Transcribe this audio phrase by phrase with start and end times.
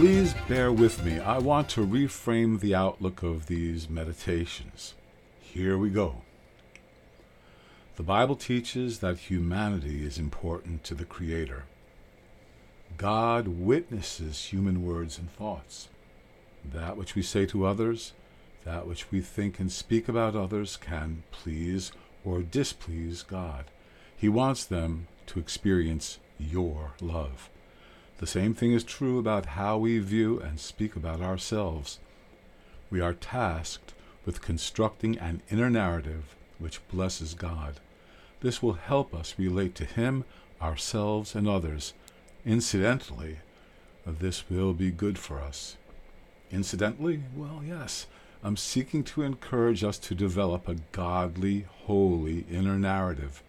[0.00, 1.18] Please bear with me.
[1.18, 4.94] I want to reframe the outlook of these meditations.
[5.42, 6.22] Here we go.
[7.96, 11.64] The Bible teaches that humanity is important to the Creator.
[12.96, 15.88] God witnesses human words and thoughts.
[16.64, 18.14] That which we say to others,
[18.64, 21.92] that which we think and speak about others can please
[22.24, 23.66] or displease God.
[24.16, 27.50] He wants them to experience your love.
[28.20, 32.00] The same thing is true about how we view and speak about ourselves.
[32.90, 33.94] We are tasked
[34.26, 37.80] with constructing an inner narrative which blesses God.
[38.40, 40.24] This will help us relate to Him,
[40.60, 41.94] ourselves, and others.
[42.44, 43.38] Incidentally,
[44.04, 45.78] this will be good for us.
[46.50, 48.06] Incidentally, well, yes,
[48.44, 53.42] I'm seeking to encourage us to develop a godly, holy inner narrative.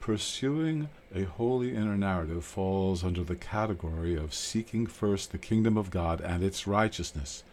[0.00, 5.90] Pursuing a holy inner narrative falls under the category of seeking first the kingdom of
[5.90, 7.44] God and its righteousness.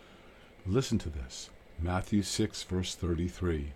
[0.65, 3.73] Listen to this Matthew 6, verse 33.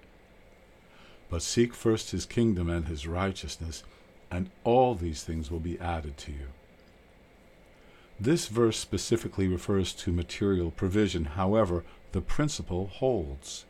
[1.30, 3.84] But seek first his kingdom and his righteousness,
[4.32, 6.48] and all these things will be added to you.
[8.18, 11.26] This verse specifically refers to material provision.
[11.26, 11.84] However,
[12.14, 13.66] the principle holds.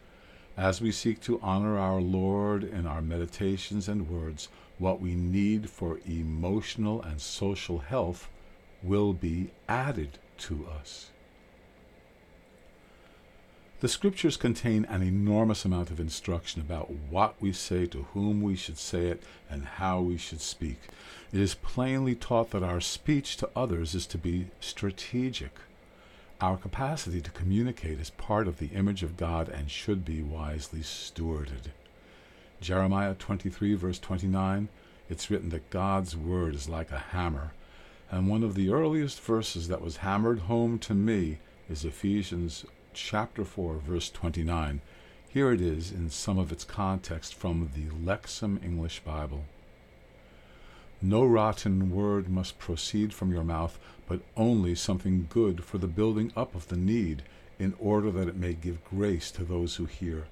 [0.58, 4.50] As we seek to honor our Lord in our meditations and words,
[4.82, 8.28] what we need for emotional and social health
[8.82, 11.12] will be added to us.
[13.80, 18.56] The scriptures contain an enormous amount of instruction about what we say, to whom we
[18.56, 20.80] should say it, and how we should speak.
[21.32, 25.60] It is plainly taught that our speech to others is to be strategic.
[26.40, 30.82] Our capacity to communicate is part of the image of God and should be wisely
[30.82, 31.72] stewarded.
[32.62, 34.70] Jeremiah 23, verse 29,
[35.10, 37.54] it's written that God's word is like a hammer.
[38.12, 42.64] And one of the earliest verses that was hammered home to me is Ephesians
[42.94, 44.80] chapter 4, verse 29.
[45.28, 49.46] Here it is in some of its context from the Lexham English Bible.
[51.02, 56.32] No rotten word must proceed from your mouth, but only something good for the building
[56.38, 57.24] up of the need,
[57.58, 60.28] in order that it may give grace to those who hear.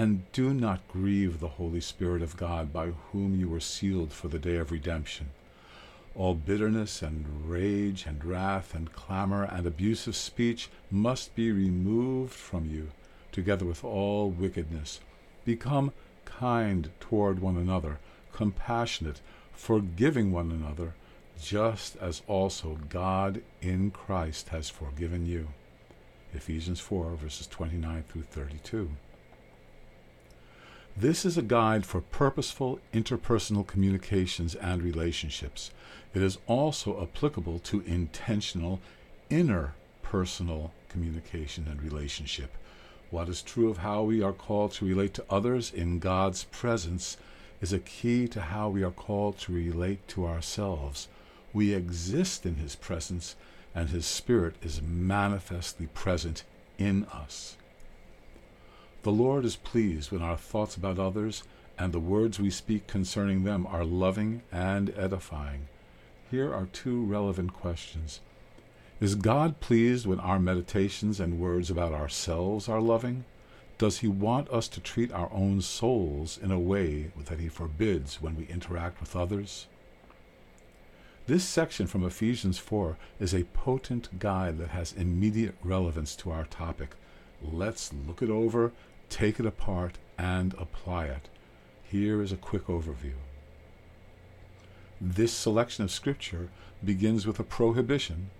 [0.00, 4.28] And do not grieve the Holy Spirit of God, by whom you were sealed for
[4.28, 5.28] the day of redemption.
[6.14, 12.64] All bitterness and rage and wrath and clamor and abusive speech must be removed from
[12.64, 12.92] you,
[13.30, 15.00] together with all wickedness.
[15.44, 15.92] Become
[16.24, 17.98] kind toward one another,
[18.32, 19.20] compassionate,
[19.52, 20.94] forgiving one another,
[21.38, 25.48] just as also God in Christ has forgiven you.
[26.32, 28.92] Ephesians 4, verses 29 through 32.
[30.96, 35.70] This is a guide for purposeful interpersonal communications and relationships.
[36.12, 38.80] It is also applicable to intentional
[39.30, 42.56] interpersonal communication and relationship.
[43.10, 47.16] What is true of how we are called to relate to others in God's presence
[47.60, 51.08] is a key to how we are called to relate to ourselves.
[51.52, 53.36] We exist in His presence,
[53.74, 56.44] and His Spirit is manifestly present
[56.78, 57.56] in us.
[59.02, 61.42] The Lord is pleased when our thoughts about others
[61.78, 65.68] and the words we speak concerning them are loving and edifying.
[66.30, 68.20] Here are two relevant questions.
[69.00, 73.24] Is God pleased when our meditations and words about ourselves are loving?
[73.78, 78.20] Does He want us to treat our own souls in a way that He forbids
[78.20, 79.66] when we interact with others?
[81.26, 86.44] This section from Ephesians 4 is a potent guide that has immediate relevance to our
[86.44, 86.90] topic.
[87.42, 88.72] Let's look it over
[89.10, 91.28] take it apart, and apply it.
[91.82, 93.14] Here is a quick overview.
[95.00, 96.48] This selection of scripture
[96.84, 98.30] begins with a prohibition,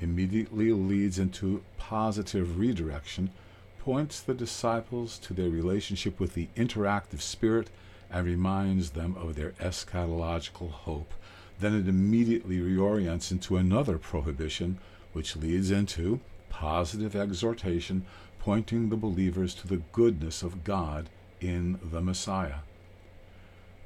[0.00, 3.30] immediately leads into positive redirection,
[3.78, 7.70] points the disciples to their relationship with the interactive spirit,
[8.10, 11.12] and reminds them of their eschatological hope.
[11.58, 14.78] Then it immediately reorients into another prohibition,
[15.12, 18.04] which leads into positive exhortation
[18.40, 21.08] pointing the believers to the goodness of God
[21.40, 22.60] in the Messiah.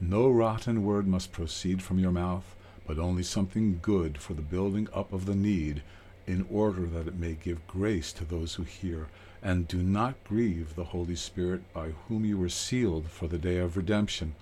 [0.01, 2.55] No rotten word must proceed from your mouth,
[2.87, 5.83] but only something good for the building up of the need,
[6.27, 9.09] in order that it may give grace to those who hear.
[9.45, 13.59] and do not grieve the Holy Spirit by whom you were sealed for the day
[13.59, 14.35] of redemption.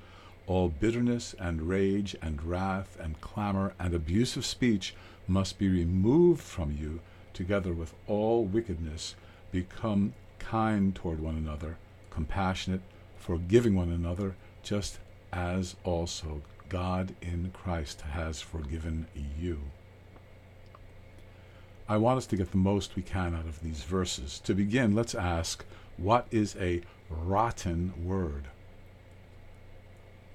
[0.47, 4.95] All bitterness and rage and wrath and clamor and abusive speech
[5.27, 7.01] must be removed from you,
[7.35, 9.17] together with all wickedness.
[9.53, 11.77] Become kind toward one another,
[12.11, 12.81] compassionate,
[13.17, 14.99] forgiving one another, just
[15.33, 19.07] as also God in Christ has forgiven
[19.39, 19.61] you.
[21.89, 24.41] I want us to get the most we can out of these verses.
[24.41, 25.65] To begin, let's ask
[25.99, 28.45] what is a rotten word?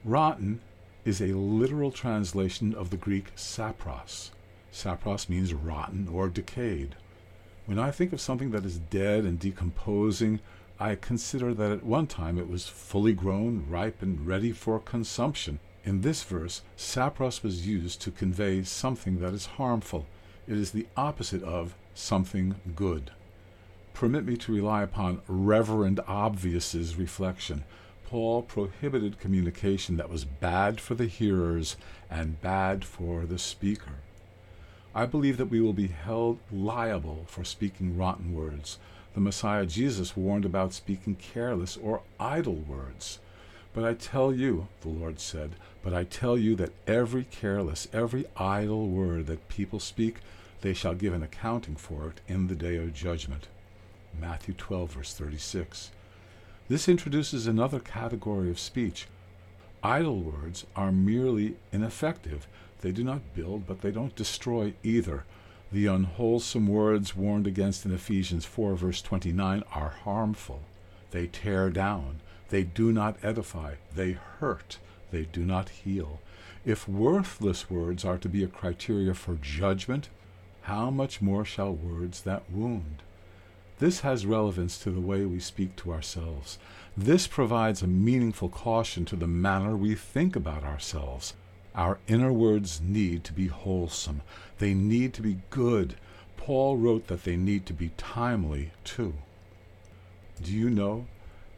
[0.06, 0.62] Rotten
[1.04, 4.30] is a literal translation of the Greek sapros.
[4.72, 6.96] Sapros means rotten or decayed.
[7.68, 10.40] When I think of something that is dead and decomposing,
[10.80, 15.60] I consider that at one time it was fully grown, ripe, and ready for consumption.
[15.84, 20.06] In this verse, sapros was used to convey something that is harmful.
[20.48, 23.12] It is the opposite of something good.
[23.94, 27.66] Permit me to rely upon Reverend Obvious's reflection.
[28.06, 31.76] Paul prohibited communication that was bad for the hearers
[32.10, 33.96] and bad for the speaker.
[34.98, 38.80] I believe that we will be held liable for speaking rotten words.
[39.14, 43.20] The Messiah Jesus warned about speaking careless or idle words.
[43.76, 45.52] But I tell you, the Lord said,
[45.84, 50.16] but I tell you that every careless, every idle word that people speak,
[50.62, 53.48] they shall give an accounting for it in the day of judgment.
[54.20, 55.92] Matthew 12, verse 36.
[56.70, 59.06] This introduces another category of speech.
[59.84, 62.48] Idle words are merely ineffective.
[62.82, 65.26] They do not build, but they don't destroy either.
[65.72, 70.62] The unwholesome words warned against in Ephesians 4, verse 29 are harmful.
[71.12, 72.22] They tear down.
[72.50, 73.76] They do not edify.
[73.94, 74.78] They hurt.
[75.12, 76.22] They do not heal.
[76.66, 80.10] If worthless words are to be a criteria for judgment,
[80.64, 83.02] how much more shall words that wound?
[83.80, 86.58] This has relevance to the way we speak to ourselves.
[86.96, 91.36] This provides a meaningful caution to the manner we think about ourselves.
[91.78, 94.22] Our inner words need to be wholesome.
[94.58, 95.96] They need to be good.
[96.36, 99.14] Paul wrote that they need to be timely, too.
[100.42, 101.06] Do you know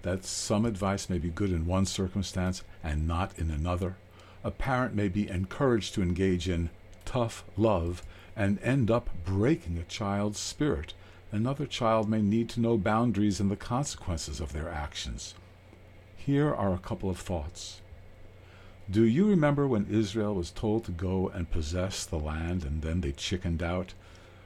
[0.01, 3.98] that some advice may be good in one circumstance and not in another.
[4.44, 6.69] A parent may be encouraged to engage in
[7.06, 8.04] tough love
[8.36, 10.94] and end up breaking a child's spirit.
[11.31, 15.36] Another child may need to know boundaries and the consequences of their actions.
[16.16, 17.81] Here are a couple of thoughts.
[18.91, 23.01] Do you remember when Israel was told to go and possess the land and then
[23.01, 23.94] they chickened out?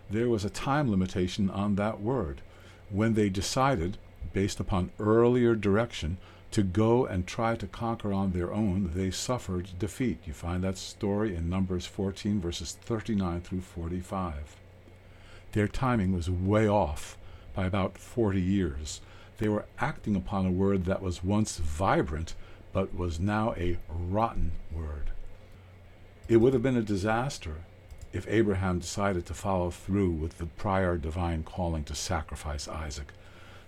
[0.10, 2.42] There was a time limitation on that word.
[2.90, 3.98] When they decided,
[4.34, 6.18] based upon earlier direction,
[6.52, 10.20] to go and try to conquer on their own, they suffered defeat.
[10.26, 14.58] You find that story in Numbers 14, verses 39 through 45.
[15.54, 17.18] Their timing was way off
[17.56, 19.00] by about 40 years.
[19.38, 22.36] They were acting upon a word that was once vibrant,
[22.74, 25.12] but was now a rotten word.
[26.28, 27.58] It would have been a disaster
[28.12, 33.14] if Abraham decided to follow through with the prior divine calling to sacrifice Isaac.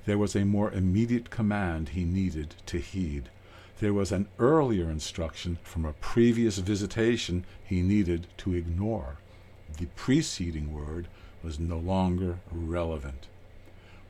[0.06, 3.30] There was a more immediate command he needed to heed.
[3.80, 9.18] There was an earlier instruction from a previous visitation he needed to ignore.
[9.78, 11.08] The preceding word
[11.44, 13.28] was no longer relevant.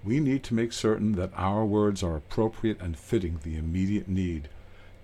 [0.03, 4.49] We need to make certain that our words are appropriate and fitting the immediate need.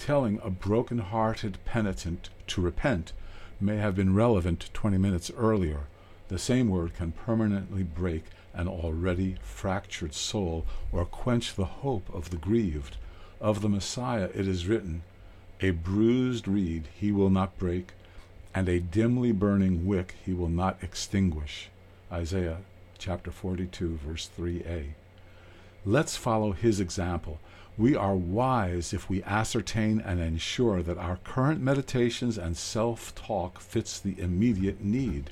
[0.06, 3.14] Telling a broken hearted penitent to repent
[3.60, 5.82] may have been relevant 20 minutes earlier.
[6.28, 8.24] The same word can permanently break
[8.56, 12.98] an already fractured soul, or quench the hope of the grieved.
[13.40, 15.04] Of the Messiah it is written,
[15.60, 17.92] A bruised reed he will not break,
[18.56, 21.70] and a dimly burning wick he will not extinguish.
[22.12, 22.62] Isaiah
[22.98, 24.94] chapter 42, verse 3a.
[25.86, 27.40] Let's follow his example.
[27.78, 33.62] We are wise if we ascertain and ensure that our current meditations and self talk
[33.62, 35.32] fits the immediate need.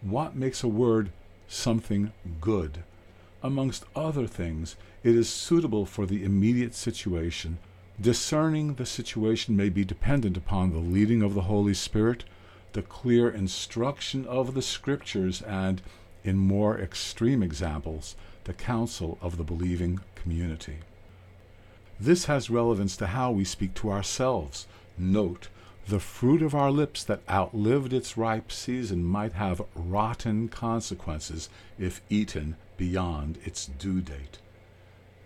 [0.00, 1.10] What makes a word
[1.48, 2.84] something good.
[3.42, 7.58] Amongst other things, it is suitable for the immediate situation.
[8.00, 12.24] Discerning the situation may be dependent upon the leading of the Holy Spirit,
[12.72, 15.82] the clear instruction of the Scriptures, and,
[16.24, 20.78] in more extreme examples, the counsel of the believing community.
[22.02, 24.66] This has relevance to how we speak to ourselves.
[24.98, 25.46] Note
[25.86, 32.02] the fruit of our lips that outlived its ripe season might have rotten consequences if
[32.10, 34.40] eaten beyond its due date.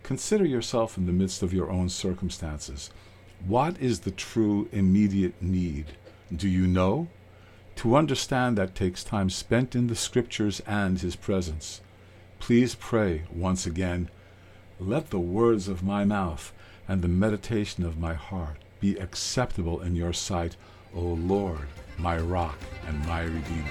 [0.02, 2.90] Consider yourself in the midst of your own circumstances.
[3.46, 5.96] What is the true immediate need?
[6.30, 7.08] Do you know?
[7.76, 11.80] To understand that takes time spent in the Scriptures and His presence.
[12.38, 14.10] Please pray once again,
[14.78, 16.52] let the words of my mouth
[16.88, 20.56] and the meditation of my heart be acceptable in your sight,
[20.94, 21.66] O Lord,
[21.98, 23.70] my rock and my redeemer.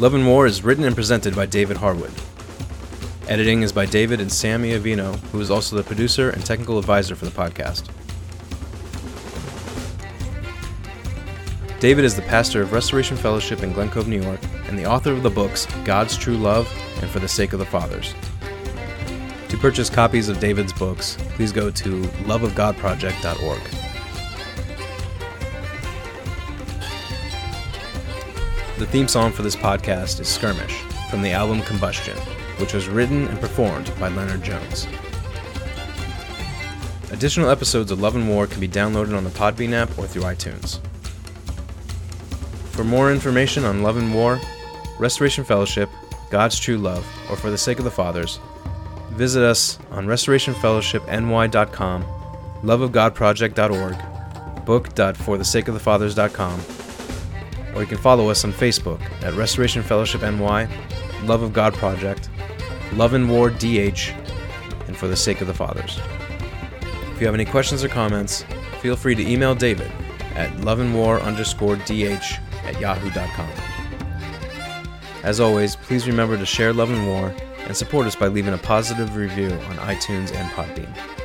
[0.00, 2.12] Love and War is written and presented by David Harwood.
[3.28, 7.14] Editing is by David and Sammy Avino, who is also the producer and technical advisor
[7.14, 7.88] for the podcast.
[11.80, 15.12] David is the pastor of Restoration Fellowship in Glen Cove, New York, and the author
[15.12, 16.66] of the books God's True Love
[17.00, 18.14] and For the Sake of the Fathers.
[19.64, 23.62] Purchase copies of David's books, please go to loveofgodproject.org.
[28.78, 32.14] The theme song for this podcast is Skirmish from the album Combustion,
[32.58, 34.86] which was written and performed by Leonard Jones.
[37.10, 40.24] Additional episodes of Love and War can be downloaded on the Podbean app or through
[40.24, 40.78] iTunes.
[42.72, 44.38] For more information on Love and War,
[44.98, 45.88] Restoration Fellowship,
[46.30, 48.40] God's True Love, or For the Sake of the Fathers,
[49.14, 52.04] visit us on restorationfellowshipny.com,
[52.62, 56.60] loveofgodproject.org, book.forthesakeofthefathers.com,
[57.74, 60.68] or you can follow us on Facebook at Restoration Fellowship NY,
[61.24, 62.30] Love of God Project,
[62.94, 64.12] Love and War DH,
[64.86, 65.98] and For the Sake of the Fathers.
[67.12, 68.44] If you have any questions or comments,
[68.80, 69.90] feel free to email David
[70.34, 73.50] at loveandwar underscore dh at yahoo.com.
[75.22, 77.34] As always, please remember to share Love and War
[77.66, 81.23] and support us by leaving a positive review on iTunes and Podbean.